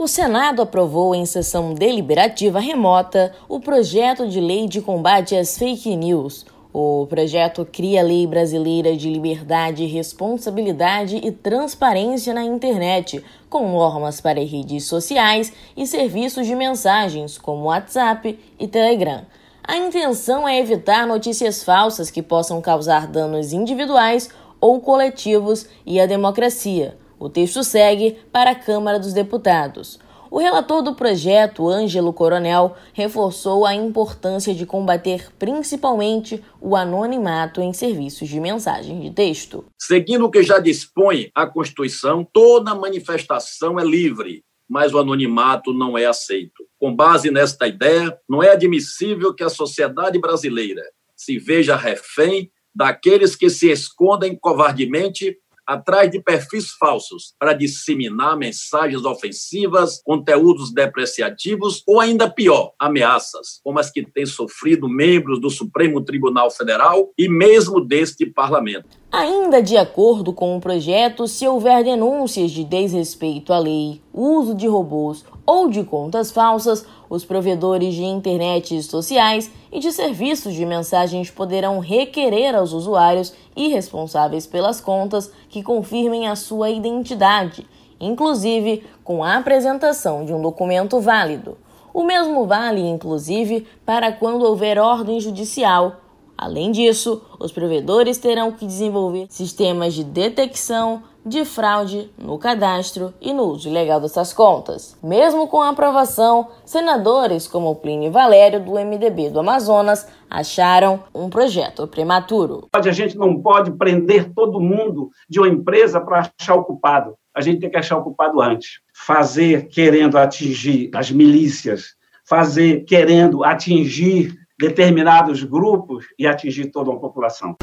O 0.00 0.08
Senado 0.08 0.62
aprovou 0.62 1.14
em 1.14 1.26
sessão 1.26 1.74
deliberativa 1.74 2.58
remota 2.58 3.34
o 3.46 3.60
projeto 3.60 4.26
de 4.26 4.40
lei 4.40 4.66
de 4.66 4.80
combate 4.80 5.36
às 5.36 5.58
fake 5.58 5.94
news. 5.94 6.46
O 6.72 7.06
projeto 7.06 7.68
cria 7.70 8.00
a 8.00 8.02
Lei 8.02 8.26
Brasileira 8.26 8.96
de 8.96 9.10
Liberdade, 9.10 9.84
Responsabilidade 9.84 11.18
e 11.18 11.30
Transparência 11.30 12.32
na 12.32 12.42
Internet, 12.42 13.22
com 13.50 13.72
normas 13.72 14.22
para 14.22 14.40
redes 14.40 14.84
sociais 14.84 15.52
e 15.76 15.86
serviços 15.86 16.46
de 16.46 16.54
mensagens 16.54 17.36
como 17.36 17.64
WhatsApp 17.64 18.38
e 18.58 18.66
Telegram. 18.66 19.26
A 19.62 19.76
intenção 19.76 20.48
é 20.48 20.58
evitar 20.58 21.06
notícias 21.06 21.62
falsas 21.62 22.10
que 22.10 22.22
possam 22.22 22.62
causar 22.62 23.06
danos 23.06 23.52
individuais 23.52 24.30
ou 24.58 24.80
coletivos 24.80 25.66
e 25.84 26.00
à 26.00 26.06
democracia. 26.06 26.96
O 27.20 27.28
texto 27.28 27.62
segue 27.62 28.16
para 28.32 28.52
a 28.52 28.54
Câmara 28.54 28.98
dos 28.98 29.12
Deputados. 29.12 30.00
O 30.30 30.38
relator 30.38 30.80
do 30.80 30.94
projeto, 30.94 31.68
Ângelo 31.68 32.14
Coronel, 32.14 32.74
reforçou 32.94 33.66
a 33.66 33.74
importância 33.74 34.54
de 34.54 34.64
combater 34.64 35.30
principalmente 35.38 36.42
o 36.58 36.74
anonimato 36.74 37.60
em 37.60 37.74
serviços 37.74 38.26
de 38.26 38.40
mensagem 38.40 39.00
de 39.00 39.10
texto. 39.10 39.66
Seguindo 39.78 40.24
o 40.24 40.30
que 40.30 40.42
já 40.42 40.58
dispõe 40.58 41.30
a 41.34 41.46
Constituição, 41.46 42.26
toda 42.32 42.74
manifestação 42.74 43.78
é 43.78 43.84
livre, 43.84 44.42
mas 44.66 44.94
o 44.94 44.98
anonimato 44.98 45.74
não 45.74 45.98
é 45.98 46.06
aceito. 46.06 46.64
Com 46.78 46.96
base 46.96 47.30
nesta 47.30 47.68
ideia, 47.68 48.16
não 48.26 48.42
é 48.42 48.52
admissível 48.52 49.34
que 49.34 49.44
a 49.44 49.50
sociedade 49.50 50.18
brasileira 50.18 50.84
se 51.14 51.38
veja 51.38 51.76
refém 51.76 52.50
daqueles 52.74 53.36
que 53.36 53.50
se 53.50 53.70
escondem 53.70 54.34
covardemente 54.34 55.36
atrás 55.70 56.10
de 56.10 56.20
perfis 56.20 56.72
falsos 56.72 57.32
para 57.38 57.52
disseminar 57.52 58.36
mensagens 58.36 59.04
ofensivas, 59.04 60.02
conteúdos 60.02 60.72
depreciativos 60.74 61.84
ou 61.86 62.00
ainda 62.00 62.28
pior, 62.28 62.72
ameaças, 62.76 63.60
como 63.62 63.78
as 63.78 63.88
que 63.88 64.04
têm 64.04 64.26
sofrido 64.26 64.88
membros 64.88 65.40
do 65.40 65.48
Supremo 65.48 66.00
Tribunal 66.00 66.50
Federal 66.50 67.10
e 67.16 67.28
mesmo 67.28 67.80
deste 67.80 68.26
parlamento. 68.26 68.98
Ainda 69.12 69.62
de 69.62 69.76
acordo 69.76 70.32
com 70.32 70.56
o 70.56 70.60
projeto, 70.60 71.28
se 71.28 71.46
houver 71.46 71.84
denúncias 71.84 72.50
de 72.50 72.64
desrespeito 72.64 73.52
à 73.52 73.58
lei, 73.60 74.02
uso 74.12 74.56
de 74.56 74.66
robôs 74.66 75.24
ou 75.46 75.68
de 75.68 75.84
contas 75.84 76.32
falsas, 76.32 76.84
os 77.08 77.24
provedores 77.24 77.94
de 77.94 78.02
internet 78.02 78.82
sociais 78.82 79.50
e 79.72 79.78
de 79.78 79.92
serviços 79.92 80.54
de 80.54 80.66
mensagens 80.66 81.30
poderão 81.30 81.78
requerer 81.78 82.54
aos 82.54 82.72
usuários 82.72 83.32
e 83.56 83.68
responsáveis 83.68 84.46
pelas 84.46 84.80
contas 84.80 85.30
que 85.48 85.62
confirmem 85.62 86.28
a 86.28 86.36
sua 86.36 86.70
identidade, 86.70 87.66
inclusive 88.00 88.84
com 89.04 89.22
a 89.22 89.36
apresentação 89.36 90.24
de 90.24 90.32
um 90.32 90.40
documento 90.40 91.00
válido. 91.00 91.56
O 91.92 92.04
mesmo 92.04 92.46
vale, 92.46 92.80
inclusive, 92.80 93.66
para 93.84 94.12
quando 94.12 94.44
houver 94.44 94.78
ordem 94.78 95.20
judicial 95.20 95.96
Além 96.40 96.72
disso, 96.72 97.20
os 97.38 97.52
provedores 97.52 98.16
terão 98.16 98.50
que 98.50 98.66
desenvolver 98.66 99.26
sistemas 99.28 99.92
de 99.92 100.02
detecção 100.02 101.02
de 101.24 101.44
fraude 101.44 102.10
no 102.16 102.38
cadastro 102.38 103.12
e 103.20 103.34
no 103.34 103.42
uso 103.42 103.68
ilegal 103.68 104.00
dessas 104.00 104.32
contas. 104.32 104.96
Mesmo 105.02 105.46
com 105.48 105.60
a 105.60 105.68
aprovação, 105.68 106.48
senadores 106.64 107.46
como 107.46 107.76
Plínio 107.76 108.10
Valério, 108.10 108.58
do 108.58 108.72
MDB 108.72 109.28
do 109.28 109.40
Amazonas, 109.40 110.08
acharam 110.30 111.04
um 111.14 111.28
projeto 111.28 111.86
prematuro. 111.86 112.68
A 112.72 112.90
gente 112.90 113.18
não 113.18 113.38
pode 113.38 113.72
prender 113.72 114.32
todo 114.32 114.58
mundo 114.58 115.10
de 115.28 115.38
uma 115.38 115.48
empresa 115.48 116.00
para 116.00 116.30
achar 116.40 116.54
o 116.54 116.64
culpado. 116.64 117.16
A 117.34 117.42
gente 117.42 117.60
tem 117.60 117.68
que 117.68 117.76
achar 117.76 117.98
o 117.98 118.02
culpado 118.02 118.40
antes. 118.40 118.80
Fazer 118.94 119.68
querendo 119.68 120.16
atingir 120.16 120.90
as 120.94 121.10
milícias, 121.10 121.96
fazer 122.24 122.86
querendo 122.86 123.44
atingir 123.44 124.40
determinados 124.60 125.42
grupos 125.42 126.04
e 126.18 126.26
atingir 126.26 126.66
toda 126.66 126.90
uma 126.90 127.00
população. 127.00 127.56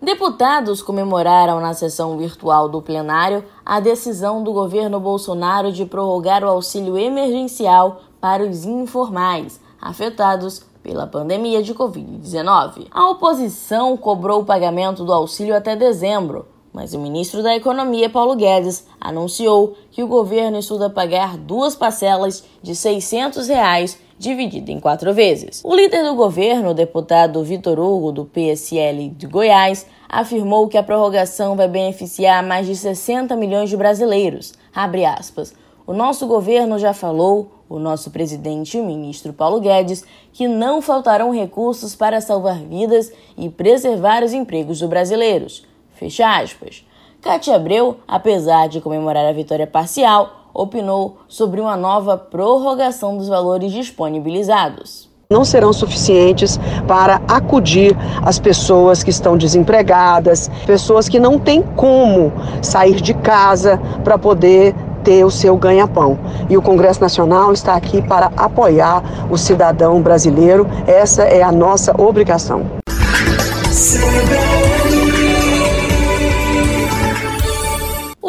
Deputados 0.00 0.80
comemoraram 0.80 1.60
na 1.60 1.74
sessão 1.74 2.16
virtual 2.16 2.68
do 2.68 2.80
plenário 2.80 3.44
a 3.64 3.80
decisão 3.80 4.44
do 4.44 4.52
governo 4.52 5.00
Bolsonaro 5.00 5.72
de 5.72 5.84
prorrogar 5.84 6.44
o 6.44 6.48
auxílio 6.48 6.96
emergencial 6.96 8.02
para 8.20 8.44
os 8.44 8.64
informais 8.64 9.60
afetados 9.80 10.64
pela 10.84 11.06
pandemia 11.06 11.64
de 11.64 11.74
Covid-19. 11.74 12.86
A 12.92 13.10
oposição 13.10 13.96
cobrou 13.96 14.42
o 14.42 14.44
pagamento 14.44 15.04
do 15.04 15.12
auxílio 15.12 15.56
até 15.56 15.74
dezembro, 15.74 16.46
mas 16.76 16.92
o 16.92 16.98
ministro 16.98 17.42
da 17.42 17.56
Economia, 17.56 18.10
Paulo 18.10 18.36
Guedes, 18.36 18.86
anunciou 19.00 19.74
que 19.90 20.02
o 20.02 20.06
governo 20.06 20.58
estuda 20.58 20.90
pagar 20.90 21.38
duas 21.38 21.74
parcelas 21.74 22.44
de 22.62 22.76
600 22.76 23.48
reais 23.48 23.98
dividido 24.18 24.70
em 24.70 24.78
quatro 24.78 25.14
vezes. 25.14 25.62
O 25.64 25.74
líder 25.74 26.04
do 26.04 26.14
governo, 26.14 26.72
o 26.72 26.74
deputado 26.74 27.42
Vitor 27.42 27.80
Hugo, 27.80 28.12
do 28.12 28.26
PSL 28.26 29.08
de 29.08 29.26
Goiás, 29.26 29.86
afirmou 30.06 30.68
que 30.68 30.76
a 30.76 30.82
prorrogação 30.82 31.56
vai 31.56 31.66
beneficiar 31.66 32.46
mais 32.46 32.66
de 32.66 32.76
60 32.76 33.34
milhões 33.36 33.70
de 33.70 33.76
brasileiros. 33.78 34.52
Aspas. 35.18 35.54
O 35.86 35.94
nosso 35.94 36.26
governo 36.26 36.78
já 36.78 36.92
falou, 36.92 37.52
o 37.70 37.78
nosso 37.78 38.10
presidente 38.10 38.76
e 38.76 38.80
o 38.82 38.84
ministro 38.84 39.32
Paulo 39.32 39.60
Guedes, 39.60 40.04
que 40.30 40.46
não 40.46 40.82
faltarão 40.82 41.32
recursos 41.32 41.96
para 41.96 42.20
salvar 42.20 42.58
vidas 42.58 43.10
e 43.34 43.48
preservar 43.48 44.22
os 44.22 44.34
empregos 44.34 44.80
dos 44.80 44.90
brasileiros. 44.90 45.64
Fecha 45.96 46.38
aspas. 46.38 46.86
Cátia 47.20 47.56
Abreu, 47.56 47.98
apesar 48.06 48.68
de 48.68 48.80
comemorar 48.80 49.26
a 49.26 49.32
vitória 49.32 49.66
parcial, 49.66 50.50
opinou 50.54 51.18
sobre 51.26 51.60
uma 51.60 51.76
nova 51.76 52.16
prorrogação 52.16 53.16
dos 53.16 53.28
valores 53.28 53.72
disponibilizados 53.72 55.06
não 55.28 55.44
serão 55.44 55.72
suficientes 55.72 56.56
para 56.86 57.20
acudir 57.26 57.96
as 58.22 58.38
pessoas 58.38 59.02
que 59.02 59.10
estão 59.10 59.36
desempregadas, 59.36 60.48
pessoas 60.64 61.08
que 61.08 61.18
não 61.18 61.36
têm 61.36 61.62
como 61.62 62.32
sair 62.62 63.00
de 63.00 63.12
casa 63.12 63.80
para 64.04 64.16
poder 64.16 64.72
ter 65.02 65.24
o 65.24 65.30
seu 65.30 65.56
ganha-pão. 65.56 66.16
E 66.48 66.56
o 66.56 66.62
Congresso 66.62 67.00
Nacional 67.00 67.52
está 67.52 67.74
aqui 67.74 68.00
para 68.02 68.30
apoiar 68.36 69.02
o 69.28 69.36
cidadão 69.36 70.00
brasileiro. 70.00 70.64
Essa 70.86 71.24
é 71.24 71.42
a 71.42 71.50
nossa 71.50 71.92
obrigação. 72.00 72.64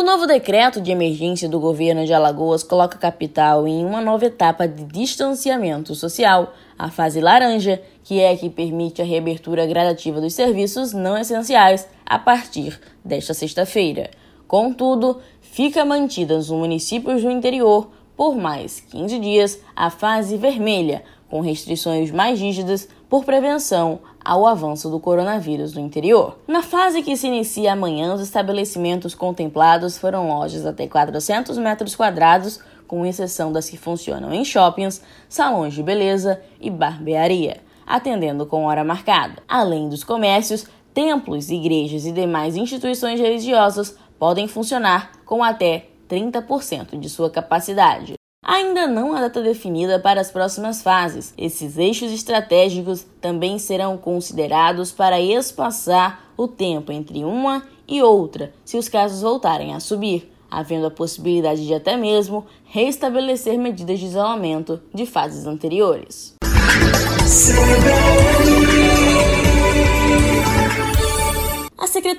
Novo 0.07 0.25
decreto 0.25 0.79
de 0.79 0.89
emergência 0.89 1.49
do 1.49 1.59
governo 1.59 2.05
de 2.05 2.13
Alagoas 2.13 2.63
coloca 2.63 2.95
a 2.95 2.97
capital 2.97 3.67
em 3.67 3.83
uma 3.83 3.99
nova 3.99 4.25
etapa 4.25 4.65
de 4.65 4.85
distanciamento 4.85 5.93
social, 5.93 6.53
a 6.79 6.89
fase 6.89 7.19
laranja, 7.19 7.81
que 8.05 8.21
é 8.21 8.31
a 8.31 8.37
que 8.37 8.49
permite 8.49 9.01
a 9.01 9.05
reabertura 9.05 9.65
gradativa 9.65 10.21
dos 10.21 10.33
serviços 10.33 10.93
não 10.93 11.17
essenciais 11.17 11.85
a 12.05 12.17
partir 12.17 12.79
desta 13.03 13.33
sexta-feira. 13.33 14.09
Contudo, 14.47 15.19
fica 15.41 15.83
mantida 15.83 16.37
nos 16.37 16.49
municípios 16.49 17.21
do 17.21 17.29
interior 17.29 17.89
por 18.15 18.33
mais 18.33 18.79
15 18.79 19.19
dias 19.19 19.59
a 19.75 19.89
fase 19.89 20.37
vermelha, 20.37 21.03
com 21.29 21.41
restrições 21.41 22.11
mais 22.11 22.39
rígidas 22.39 22.87
por 23.09 23.25
prevenção 23.25 23.99
ao 24.27 24.45
avanço 24.45 24.89
do 24.89 24.99
coronavírus 24.99 25.73
no 25.73 25.79
interior. 25.79 26.37
Na 26.45 26.61
fase 26.61 27.01
que 27.01 27.15
se 27.15 27.27
inicia 27.27 27.71
amanhã, 27.71 28.13
os 28.13 28.19
estabelecimentos 28.19 29.15
contemplados 29.15 29.97
foram 29.97 30.27
lojas 30.27 30.65
até 30.65 30.85
400 30.85 31.57
metros 31.57 31.95
quadrados, 31.95 32.59
com 32.85 33.05
exceção 33.05 33.53
das 33.53 33.69
que 33.69 33.77
funcionam 33.77 34.33
em 34.33 34.43
shoppings, 34.43 35.01
salões 35.29 35.73
de 35.73 35.81
beleza 35.81 36.41
e 36.59 36.69
barbearia, 36.69 37.61
atendendo 37.85 38.45
com 38.45 38.65
hora 38.65 38.83
marcada. 38.83 39.41
Além 39.47 39.87
dos 39.87 40.03
comércios, 40.03 40.67
templos, 40.93 41.49
igrejas 41.49 42.05
e 42.05 42.11
demais 42.11 42.57
instituições 42.57 43.21
religiosas 43.21 43.95
podem 44.19 44.45
funcionar 44.45 45.09
com 45.25 45.41
até 45.41 45.85
30% 46.09 46.99
de 46.99 47.09
sua 47.09 47.29
capacidade. 47.29 48.15
Ainda 48.47 48.87
não 48.87 49.13
há 49.13 49.19
data 49.19 49.43
definida 49.43 49.99
para 49.99 50.21
as 50.21 50.31
próximas 50.31 50.81
fases. 50.81 51.33
Esses 51.37 51.77
eixos 51.77 52.13
estratégicos 52.13 53.05
também 53.19 53.59
serão 53.59 53.97
considerados 53.97 54.89
para 54.89 55.19
espaçar 55.19 56.31
o 56.37 56.47
tempo 56.47 56.93
entre 56.93 57.25
uma 57.25 57.63
e 57.85 58.01
outra, 58.01 58.53
se 58.63 58.77
os 58.77 58.87
casos 58.87 59.21
voltarem 59.21 59.73
a 59.73 59.81
subir. 59.81 60.31
havendo 60.49 60.85
a 60.85 60.91
possibilidade 60.91 61.67
de 61.67 61.73
até 61.73 61.97
mesmo 61.97 62.45
restabelecer 62.63 63.59
medidas 63.59 63.99
de 63.99 64.05
isolamento 64.05 64.79
de 64.93 65.05
fases 65.05 65.45
anteriores. 65.45 66.35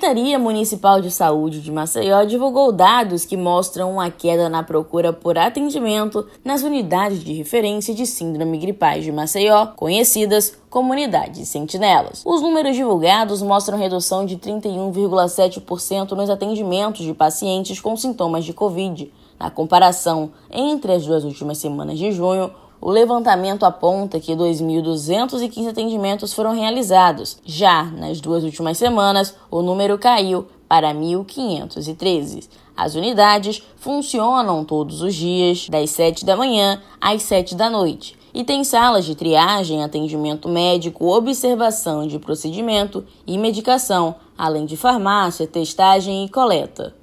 Secretaria 0.09 0.39
Municipal 0.39 1.01
de 1.01 1.11
Saúde 1.11 1.61
de 1.61 1.71
Maceió 1.71 2.23
divulgou 2.25 2.71
dados 2.71 3.25
que 3.25 3.37
mostram 3.37 3.91
uma 3.91 4.09
queda 4.09 4.49
na 4.49 4.63
procura 4.63 5.13
por 5.13 5.37
atendimento 5.37 6.25
nas 6.43 6.63
unidades 6.63 7.23
de 7.23 7.31
referência 7.31 7.93
de 7.93 8.07
síndrome 8.07 8.57
gripais 8.57 9.03
de 9.03 9.11
Maceió, 9.11 9.67
conhecidas 9.75 10.57
como 10.67 10.93
unidades 10.93 11.47
sentinelas. 11.47 12.23
Os 12.25 12.41
números 12.41 12.75
divulgados 12.75 13.43
mostram 13.43 13.77
redução 13.77 14.25
de 14.25 14.35
31,7% 14.37 16.13
nos 16.13 16.31
atendimentos 16.31 17.05
de 17.05 17.13
pacientes 17.13 17.79
com 17.79 17.95
sintomas 17.95 18.43
de 18.43 18.51
Covid, 18.51 19.13
na 19.39 19.51
comparação 19.51 20.31
entre 20.49 20.91
as 20.91 21.05
duas 21.05 21.23
últimas 21.23 21.59
semanas 21.59 21.99
de 21.99 22.11
junho, 22.11 22.49
o 22.81 22.89
levantamento 22.89 23.63
aponta 23.63 24.19
que 24.19 24.33
2.215 24.33 25.69
atendimentos 25.69 26.33
foram 26.33 26.53
realizados. 26.53 27.37
Já 27.45 27.83
nas 27.83 28.21
duas 28.21 28.43
últimas 28.43 28.77
semanas, 28.77 29.35
o 29.49 29.61
número 29.61 29.97
caiu 29.97 30.47
para 30.67 30.93
1.513. 30.93 32.47
As 32.77 32.95
unidades 32.95 33.61
funcionam 33.77 34.63
todos 34.63 35.01
os 35.01 35.13
dias, 35.13 35.67
das 35.67 35.89
7 35.89 36.23
da 36.23 36.37
manhã 36.37 36.81
às 37.01 37.23
7 37.23 37.55
da 37.55 37.69
noite, 37.69 38.17
e 38.33 38.43
tem 38.43 38.63
salas 38.63 39.03
de 39.05 39.15
triagem, 39.15 39.83
atendimento 39.83 40.47
médico, 40.47 41.07
observação 41.07 42.07
de 42.07 42.19
procedimento 42.19 43.03
e 43.25 43.37
medicação, 43.37 44.15
além 44.37 44.65
de 44.65 44.77
farmácia, 44.77 45.47
testagem 45.47 46.23
e 46.25 46.29
coleta. 46.29 46.95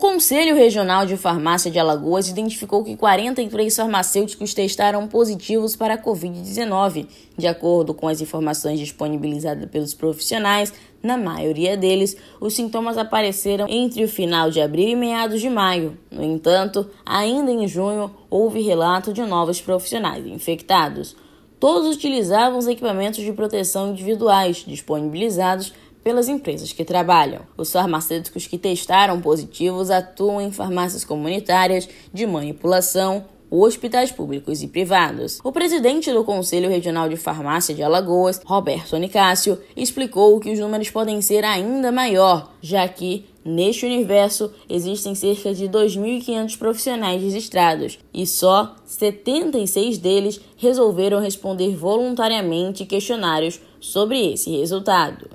Conselho 0.00 0.56
Regional 0.56 1.04
de 1.04 1.14
Farmácia 1.14 1.70
de 1.70 1.78
Alagoas 1.78 2.26
identificou 2.26 2.82
que 2.82 2.96
43 2.96 3.76
farmacêuticos 3.76 4.54
testaram 4.54 5.06
positivos 5.06 5.76
para 5.76 5.92
a 5.92 6.02
Covid-19. 6.02 7.06
De 7.36 7.46
acordo 7.46 7.92
com 7.92 8.08
as 8.08 8.22
informações 8.22 8.78
disponibilizadas 8.78 9.68
pelos 9.70 9.92
profissionais, 9.92 10.72
na 11.02 11.18
maioria 11.18 11.76
deles, 11.76 12.16
os 12.40 12.54
sintomas 12.54 12.96
apareceram 12.96 13.66
entre 13.68 14.02
o 14.02 14.08
final 14.08 14.50
de 14.50 14.62
abril 14.62 14.88
e 14.88 14.96
meados 14.96 15.38
de 15.38 15.50
maio. 15.50 15.98
No 16.10 16.24
entanto, 16.24 16.88
ainda 17.04 17.52
em 17.52 17.68
junho, 17.68 18.10
houve 18.30 18.62
relato 18.62 19.12
de 19.12 19.20
novos 19.20 19.60
profissionais 19.60 20.26
infectados. 20.26 21.14
Todos 21.60 21.94
utilizavam 21.94 22.58
os 22.58 22.66
equipamentos 22.66 23.22
de 23.22 23.32
proteção 23.34 23.90
individuais 23.90 24.64
disponibilizados 24.66 25.74
pelas 26.02 26.28
empresas 26.28 26.72
que 26.72 26.84
trabalham. 26.84 27.42
Os 27.56 27.72
farmacêuticos 27.72 28.46
que 28.46 28.58
testaram 28.58 29.20
positivos 29.20 29.90
atuam 29.90 30.40
em 30.40 30.52
farmácias 30.52 31.04
comunitárias 31.04 31.88
de 32.12 32.26
manipulação, 32.26 33.24
hospitais 33.50 34.12
públicos 34.12 34.62
e 34.62 34.68
privados. 34.68 35.40
O 35.42 35.50
presidente 35.50 36.12
do 36.12 36.24
Conselho 36.24 36.68
Regional 36.70 37.08
de 37.08 37.16
Farmácia 37.16 37.74
de 37.74 37.82
Alagoas, 37.82 38.40
Roberto 38.44 38.96
Nicásio, 38.96 39.58
explicou 39.76 40.38
que 40.38 40.52
os 40.52 40.58
números 40.58 40.90
podem 40.90 41.20
ser 41.20 41.44
ainda 41.44 41.90
maior, 41.90 42.52
já 42.62 42.86
que 42.86 43.28
Neste 43.42 43.86
universo, 43.86 44.52
existem 44.68 45.14
cerca 45.14 45.54
de 45.54 45.66
2.500 45.66 46.58
profissionais 46.58 47.22
registrados 47.22 47.98
e 48.12 48.26
só 48.26 48.76
76 48.84 49.96
deles 49.96 50.40
resolveram 50.58 51.20
responder 51.20 51.74
voluntariamente 51.74 52.84
questionários 52.84 53.58
sobre 53.80 54.34
esse 54.34 54.50
resultado. 54.50 55.30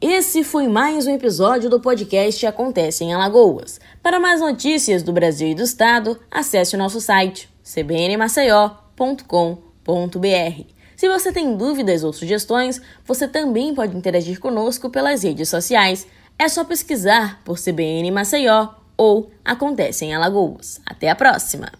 Esse 0.00 0.44
foi 0.44 0.68
mais 0.68 1.06
um 1.06 1.14
episódio 1.14 1.68
do 1.68 1.80
podcast 1.80 2.46
Acontece 2.46 3.04
em 3.04 3.12
Alagoas. 3.12 3.80
Para 4.02 4.20
mais 4.20 4.40
notícias 4.40 5.02
do 5.02 5.12
Brasil 5.12 5.48
e 5.48 5.54
do 5.54 5.62
Estado, 5.62 6.18
acesse 6.30 6.74
o 6.74 6.78
nosso 6.78 7.00
site 7.00 7.48
cbnmaceió.com.br. 7.64 10.64
Se 10.96 11.08
você 11.08 11.32
tem 11.32 11.56
dúvidas 11.56 12.04
ou 12.04 12.12
sugestões, 12.12 12.80
você 13.06 13.26
também 13.26 13.74
pode 13.74 13.96
interagir 13.96 14.38
conosco 14.38 14.90
pelas 14.90 15.22
redes 15.22 15.48
sociais. 15.48 16.06
É 16.38 16.48
só 16.48 16.64
pesquisar 16.64 17.40
por 17.44 17.58
CBN 17.58 18.10
Maceió 18.10 18.68
ou 18.96 19.30
Acontece 19.42 20.04
em 20.04 20.14
Alagoas. 20.14 20.80
Até 20.84 21.08
a 21.08 21.14
próxima! 21.14 21.72